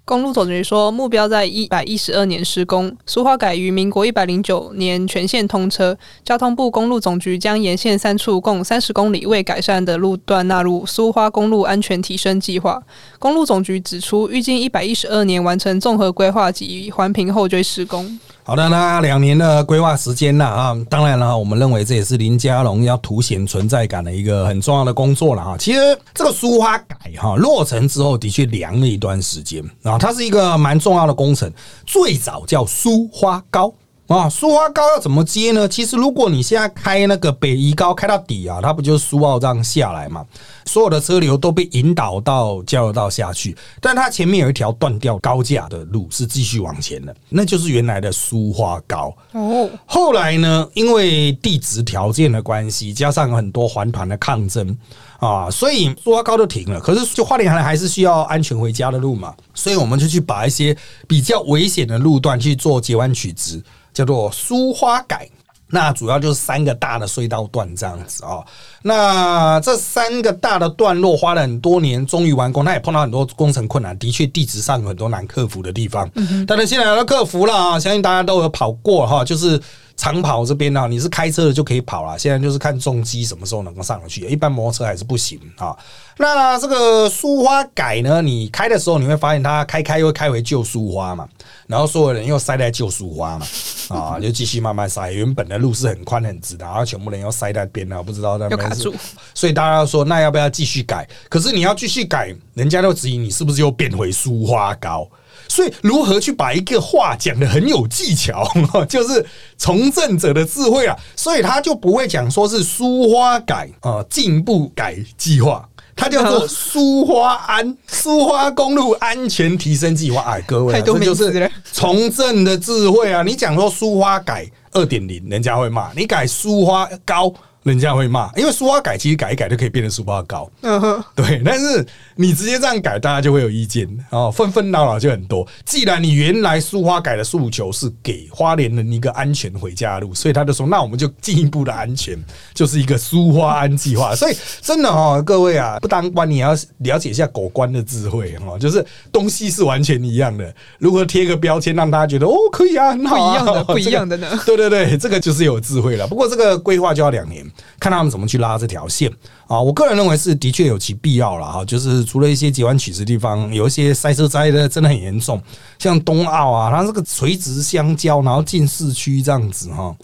[0.06, 5.96] 公路总局说，目标在一百一十二年施工，苏花改于民国一百零九年全线通车。
[6.22, 12.82] 交通部公路总局将沿线三处共三十公里未改善的路段纳入苏花公路安全提升计划。
[13.18, 18.20] 公路总局指出，预计一百一十二年完成综合规划及环评后追施工。
[18.46, 25.56] 好的，那两年的规划时间了啊，当然了，我们认为这也是林家龙要凸显存在感的一个很重要的工作了哈。
[25.58, 25.78] 其实
[26.12, 31.50] 这个书花改哈落成之后，的确凉了一段时间啊，它是一个蛮重要的工程。
[31.86, 33.72] 最早叫书花高
[34.06, 35.66] 啊，苏花高要怎么接呢？
[35.66, 40.22] 其实如果你现在开那个北宜高开到底啊，它不就是苏澳这样下来嘛？
[40.66, 49.10] 所有的车流都被引导到交流道下去，但它前面有一条断掉高架的路是继续往前的，那就是原来的苏花高。
[49.32, 54.76] 哦，后来呢，因为地质条件的关系，加上很多环团的抗争
[55.18, 56.78] 啊，所以苏花高就停了。
[56.78, 60.76] 可是就花莲还是需要安全回家的路嘛，所以我们就去把一些
[61.08, 63.62] 比较危险的路段去做截弯取直。
[63.94, 65.26] 叫做苏花改，
[65.68, 68.44] 那主要就是三个大的隧道段这样子哦。
[68.82, 72.62] 那这三个大的段落花了很多年，终于完工。
[72.64, 76.10] 他也碰到很多工程困难，的确地质上有很多难克服的地方。
[76.46, 79.58] 但是现在都克服了啊，相信大家都有跑过哈，就是。
[79.96, 82.18] 长跑这边呢，你是开车的就可以跑了。
[82.18, 85.76] 现在就是看重机什么时候能够上得去，一般摩托车还是不行啊。
[86.18, 91.28] 那这个苏花改呢，你开的时候你会发现它开开又开回旧苏花嘛，
[91.66, 93.46] 然后所有人又塞在旧苏花嘛，
[93.88, 95.10] 啊，就继续慢慢塞。
[95.12, 98.94] 原本的路是很宽很直的，然后全部人又塞在边了，不知道在卡住。
[99.32, 101.08] 所以大家说，那要不要继续改？
[101.28, 105.08] 可是你要继续改，人家都质疑你是不是又变回苏花高。
[105.48, 108.46] 所以，如何去把一个话讲的很有技巧，
[108.88, 109.24] 就是
[109.56, 110.96] 从政者的智慧啊。
[111.16, 120.20] 所以他就不会讲说是苏花改啊进步改计划，它叫做苏花安苏花公路安全提升计划。
[120.22, 123.22] 哎，各位，这就是从政的智慧啊！
[123.22, 127.32] 你讲说苏花改二点零，人家会骂你改苏花高。
[127.64, 131.40] 人家会骂，因为书花改其实改一改就可以变成书花高，嗯哼，对。
[131.42, 135.46] 但是你直接这样改，大家就会有意见哦，纷纷扰扰就很多。
[135.64, 142.22] 既然你原来书花改的诉求是给花莲人一个安全回家的路，所以他就说，那我们就进一步的安全，
[142.52, 144.14] 就是一个书花安计划。
[144.14, 154.28] 所以真的哈，各位啊，不当官你要了解一下狗官的智慧哈，就是东西是完全一样的，如何贴个标签让大家觉得哦可以啊，很好啊，不一样的呢？
[154.44, 156.06] 对对对，这个就是有智慧了。
[156.06, 157.42] 不过这个规划就要两年。
[157.80, 159.10] 看他们怎么去拉这条线
[159.46, 159.60] 啊！
[159.60, 161.64] 我个人认为是的确有其必要了哈。
[161.64, 165.40] 就是除了一些急弯曲直地方，有一些塞车塞的真的很严重，
[165.78, 169.94] 像东澳啊，它这个垂直相交，然后进市区这样子哈，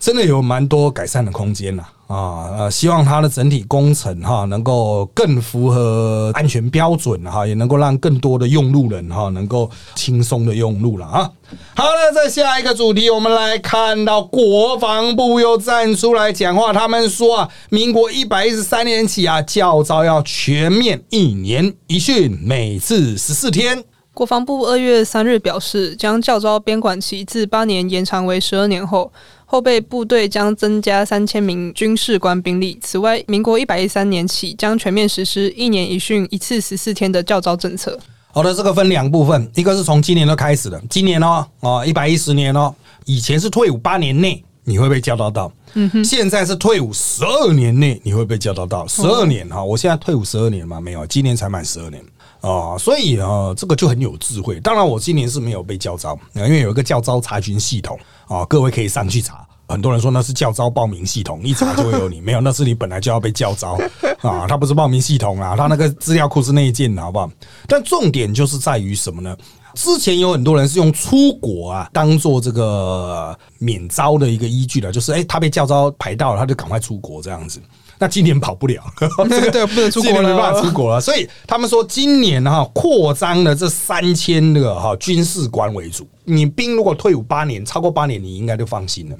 [0.00, 1.84] 真的有蛮多改善的空间呐。
[2.08, 11.30] 啊呃，希望它的整体工程哈能够更符合安全标准哈，也能够让更多的用路人哈能够轻松的用路了啊。
[11.76, 23.84] 好了，再下一个主题，我们来看到国防部又站出来讲话，他们说啊，民国一百一十三年起啊，教招要全面一年一训，每次十四天。
[24.12, 29.12] 国防部二月三日表示，将教招编管期自八年延长为十二年后。
[29.52, 32.78] 后备部队将增加三千名军事官兵力。
[32.80, 37.98] 此外，民国一百一三年起将全面实施一年一训、一次十四天的教招政策。
[38.30, 42.72] 好的，这个分两部分，一个是从今年都开始的，今年哦，哦，一百一十年哦，
[43.06, 52.00] 以前是退伍八年内你会被教导到，嗯哼，现在是退伍十二年内你会被教导到，十二年哈，我现在退伍十二年嘛，没有，今年才满十二年
[52.40, 54.58] 啊，所以啊，这个就很有智慧。
[54.60, 57.98] 当然，我今年是没有被教招，因为有一个教招查询系统。
[58.28, 59.46] 啊，各位可以上去查。
[59.68, 62.20] 很多人说那是教招报名系统，一查就会有你。
[62.20, 63.78] 没有，那是你本来就要被教招
[64.22, 64.46] 啊。
[64.48, 67.30] 他不是报名系统啊，他那个资料库是内建的，好不好？
[67.66, 69.36] 但重点就是在于什么呢？
[69.74, 77.60] 之前有很多人是用出国啊当做这个免招的一个依据的，就是哎，他被教招排到了，他就赶快出国这样子。
[78.00, 78.82] 那今年跑不了，
[79.52, 80.98] 对，不能出国了，没办法出国了。
[80.98, 86.08] 所以他们说，今年哈扩张了这三千个哈军事官为主。
[86.30, 89.16] 你兵如果退伍八年，超过八年，你应该就放心了。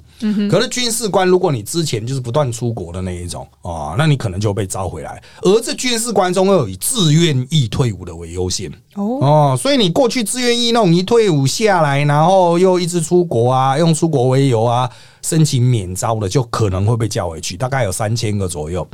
[0.49, 5.23] 可是军事官，如果你之前就是不断出国的那一种啊，那你可能就被招回来。
[5.42, 8.70] 而这军事官中又以自愿意退伍的为优先。
[8.94, 14.88] 哦哦，所以你过去自愿意那种一退伍下来，然后又一直出国啊，用出国为由啊。
[15.23, 18.88] 申请免招的就可能会被叫回去，大概有三千个左右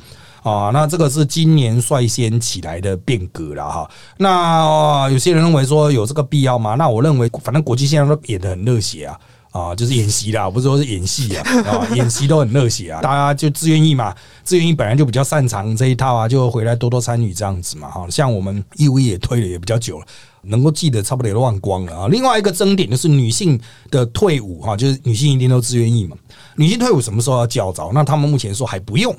[0.50, 0.70] 啊。
[0.72, 3.90] 那这个是今年率先起来的变革了哈。
[4.18, 6.74] 那有些人认为说有这个必要吗？
[6.74, 9.18] 那我认为，反正国际现在都演的很热血啊
[9.52, 18.06] 啊，就是演习啦，不是说是演戏啊啊， 演习都很热血啊，大家就自愿意嘛，自愿意本来就比较擅长这一套啊，就回来多多参与这样子嘛哈。
[18.10, 20.06] 像我们义务也推了也比较久了。
[20.48, 22.06] 能够记得差不多也都忘光了啊！
[22.08, 26.16] 另外一个争点就是女性的退伍哈，就是女性一定都自愿意嘛。
[26.54, 27.90] 女性退伍什么时候要叫着？
[27.92, 29.12] 那他们目前说还不用，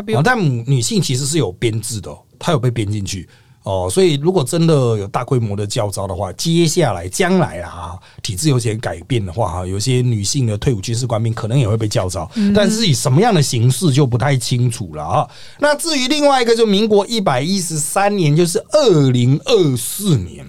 [0.00, 0.22] 不用。
[0.22, 3.28] 但女性其实是有编制的，她有被编进去
[3.64, 3.88] 哦。
[3.90, 15.28] 所以如果真的有大规模的教招的话，接下来将来啊，体制有些改变的话哈，有些女性的退伍军事官兵可能也会被叫招，但是以什么样的形式就不太清楚了啊。
[15.58, 20.46] 那至于另外一个，就民国一百一十三年，就是二零二四年。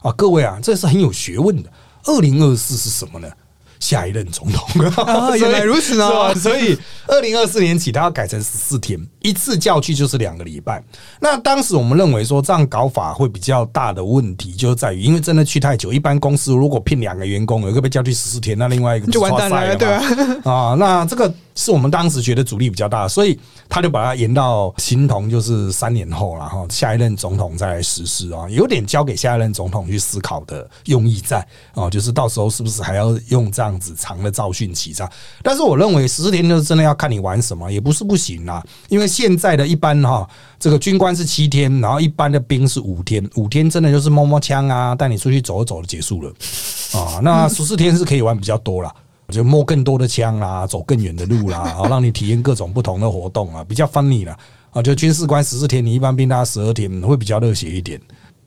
[0.00, 1.70] 啊，各位啊，这是很有学问的。
[2.04, 3.28] 二零二四是什么呢？
[3.82, 4.86] 下一任总统。
[5.04, 6.32] 啊， 原来如此呢。
[6.36, 10.80] 所以二零二四年起，他要改成十四天，一次叫去就是两个礼拜。
[11.20, 20.02] 那当时我们认为说这样搞法会比较大的问题，就在于因为真的去太久，一般公司如果聘两个员工，有一个被叫去十四天，那另外一个就完蛋了，对啊。
[20.44, 23.38] 啊，那这个是我们当时觉得阻力比较大，所以
[23.68, 35.12] 他就把它延到新同，就是三年后了哈，下一任总统再来实施啊，有点交给下一任总统去思考的用意在啊，就是到时候是不是还要用这样子长的造训期这样？
[35.42, 46.32] 但是我认为十四天就是真的要看你玩什么，也不是不行啊，因为现在的一般哈，这个军官是七天，然后一般的兵是五天，五天真的就是摸摸枪啊，带你出去走一走就结束了
[46.94, 48.92] 啊，那十四天是可以玩比较多了。
[49.32, 54.38] 就摸更多的枪啦，走更远的路啦，好 让你体验各种不同的活动啊，比较 funny 啦。
[54.70, 58.00] 啊，就军事官十四天，你一般兵大十二天，会比较热血一点。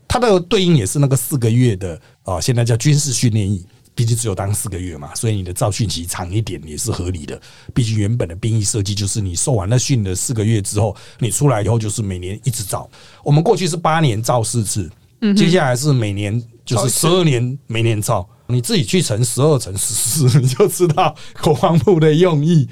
[0.07, 3.63] 它的对应也是那个四个月的啊，现在叫军事训练役，
[3.93, 7.39] 毕竟只有当四个月嘛，所以你的造训期长一点也是合理的。
[7.75, 12.89] 毕竟原本的兵役设计就是你受完了训的四个月之后，你出来以后就是每年一直造。
[13.23, 14.89] 我们过去是八年造四次，
[15.37, 18.27] 接下来是每年就是十二年每年造。
[18.47, 22.67] 你自己去乘十二乘十四，你就知道国防部的用意。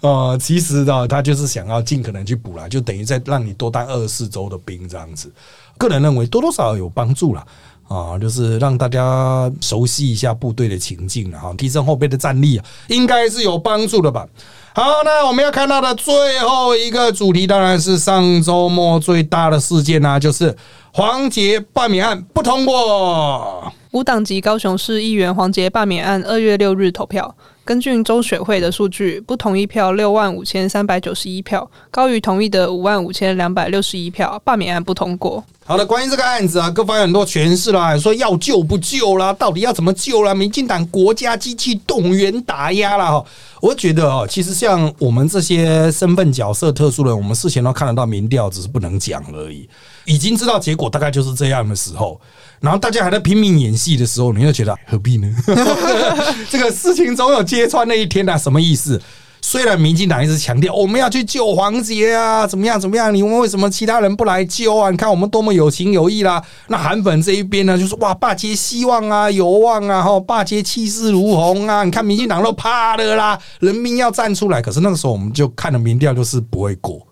[0.00, 5.32] 呃，其实呢，他就是想要尽可能去补了，就等于在让你多当二十四周的兵这样子。
[5.76, 7.44] 个人认为多多少少有帮助了
[7.88, 14.24] 啊，就是让大家熟悉一下部队的情境啊，提升后备的战力啊，应该是有帮助的吧。
[14.72, 20.56] 好，那我们要看到的最后一个主题，当然是上周末最大的事件啊，就是
[20.92, 23.72] 黄杰罢免案不通过。
[23.92, 27.34] 无党籍高雄市议员黄杰罢免案二月六日投票，
[27.64, 35.42] 根据中选会的数据，不同意票六万五千三百九十一票，高于同意的五万五千两百六十一票，罢免案不通过。
[35.64, 40.34] 好的，关于这个案子啊，各方有很多诠释啦，说要救不救啦，到底要怎么救啦？
[40.34, 43.24] 民进党国家机器动员打压了哈。
[43.62, 49.68] 我觉得哦，其实像我们这些身份角色特殊的，我们事前都看得到民调，只是不能讲而已。
[50.08, 52.20] 已经知道结果大概就是这样的时候，
[52.60, 55.28] 然后大家还在拼命演戏的时候，你又觉得何必呢？
[56.50, 59.00] 这个事情总有揭穿那一天啊，什么意思？
[59.40, 63.14] 虽然民进党一直强调我们要去救黄杰啊，怎么样怎么样？
[63.14, 64.90] 你们为什么其他人不来救啊？
[64.90, 66.42] 你看我们多么有情有义啦！
[66.66, 71.84] 那韩粉这一边呢，就是哇，霸街希望啊，有望啊，哈，霸街气势如虹啊！
[71.84, 74.60] 你看民进党都怕了啦，人民要站出来。
[74.60, 77.06] 可是那个时候我们就看了民调，就是不会过。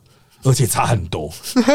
[0.47, 1.31] 而且差很多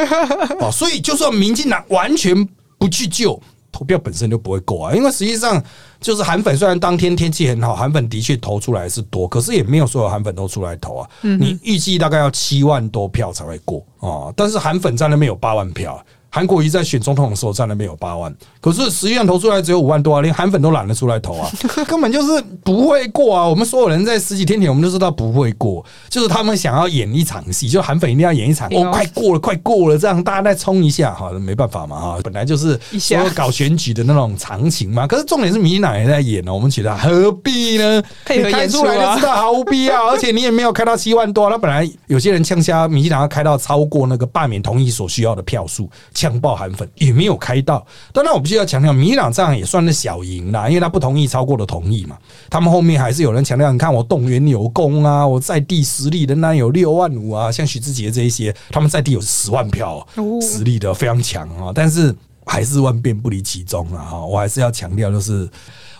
[0.59, 2.47] 哦，所以就算民进党完全
[2.78, 3.39] 不去救，
[3.72, 4.95] 投票本身就不会够啊。
[4.95, 5.61] 因为实际上
[5.99, 11.09] 就是韩粉，虽然当天天气很好，韩粉的确投出来是多，可是也没有所有韩粉都出来投啊。
[11.22, 16.03] 你预计大概要七万多票才会过啊，但是韩粉在那边有八万票。
[16.34, 21.51] 韩国瑜在选总统的时候占了没有八万，可是实际上投出来只有五万多啊，连韩粉都懒得出来投啊，
[21.86, 23.45] 根本就是不会过啊！
[23.45, 35.05] 我们所有人在十几天前我们就知道不会过，就是他们想要演一场戏，就韩粉一定要演一场，哦，快过了，快过了，这样大家再冲一下哈，没办法嘛哈，本来就是说搞选举的那种常情嘛。
[35.05, 38.01] 可是重点是民进党也在演呢，我们觉得何必呢？
[38.29, 45.89] 你开出来就知道毫无必要， 而且你也没有开到七万多，他本来有些人呛瞎民进党要开到超过那个罢免同意所需要的票数。
[46.22, 52.15] 枪爆韩粉也没有开到，当然我必须要强调，民党这样也算是小赢啦，因为他不同意超过了同意嘛。
[52.47, 60.05] 他们后面还是有人强调，你看我动员有功啊，我在地实力仍然有六万五啊，像许志杰这一些，他们在地有十万票，
[60.39, 61.72] 实力的非常强啊。
[61.74, 62.15] 但是
[62.45, 64.05] 还是万变不离其宗啊！
[64.05, 65.49] 哈，我还是要强调，就是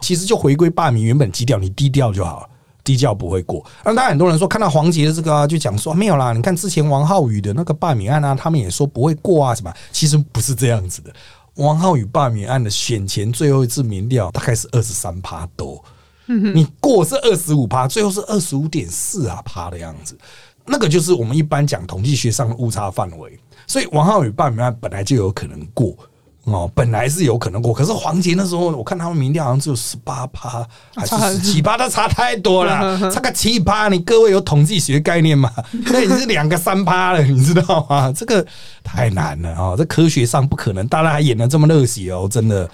[0.02, 2.48] 其实就回归罢免原本基调，你低调就好了。
[2.84, 9.74] 低调不会过，那当然很多人说看到黄杰的这个就讲说没有啦，你看之前王浩宇的那个罢免案啊，他们也说不会过啊，什么？
[9.92, 11.14] 其实不是这样子的。
[11.56, 15.84] 王浩宇罢免案的选前最后一次民调大概是二十三趴多，
[16.26, 20.18] 你过是二十五趴，最后是二十五点四啊趴的样子，
[20.66, 25.96] 那个就是我们一般讲统计学上的误差范围，所以王浩宇罢免案本来就有可能过。
[26.46, 33.88] 哦，本来是有可能过，可是黄杰那时候我看他们民调好像只有十八趴，还是十七趴，他差太多了，差个七趴。
[33.90, 35.52] 你各位有统计学概念吗？
[35.86, 38.12] 那已经是两个三趴了，你知道吗？
[38.16, 38.46] 这个
[38.84, 39.76] 太难了啊！
[39.78, 42.70] 这科学上不可能，大家还演的这么热血哦，真的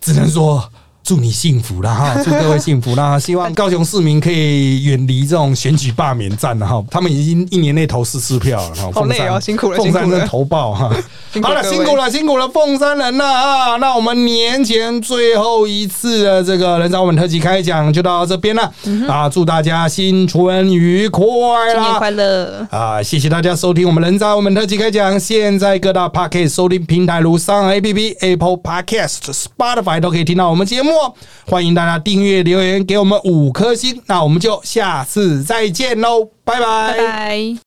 [0.00, 0.62] 只能说。
[1.08, 2.14] 祝你幸福了哈！
[2.22, 3.18] 祝各位幸福啦！
[3.18, 6.84] 希望高雄市民可以远离这种选举罢免战哈。
[6.90, 8.90] 他们已经一年内投四次票了哈。
[8.92, 10.94] 好累哦，辛苦了，凤山人投报哈。
[11.42, 13.76] 好了，辛苦了，辛苦了，凤山人呐啊！
[13.76, 18.70] 那我们年前最后一次的这个人找我们特辑开讲就到这边了
[19.08, 19.30] 啊！
[19.30, 21.72] 祝大家新春愉快啦！
[21.72, 23.02] 新年快乐啊！
[23.02, 25.18] 谢谢大家收听我们人渣我们特辑开讲。
[25.18, 30.97] 现在各大 Podcast 收听平台如上 A P P、Apple Podcast、Spotify 都可以听到我们节目。
[31.46, 37.54] 欢迎大家订阅留言给我们五颗星，那我们就下次再见喽，拜拜拜拜。